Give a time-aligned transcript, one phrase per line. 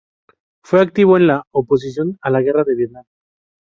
[0.63, 3.05] Fue activo en la oposición a la Guerra de Vietnam.